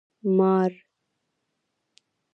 [0.23, 0.71] 🪱 مار